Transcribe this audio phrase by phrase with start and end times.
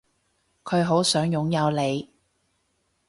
[0.63, 2.09] 佢好想擁有你